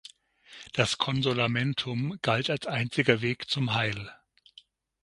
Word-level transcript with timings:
Das 0.73 0.97
"Consolamentum" 0.97 2.17
galt 2.23 2.49
als 2.49 2.65
einziger 2.65 3.21
Weg 3.21 3.47
zum 3.51 3.75
Heil. 3.75 4.11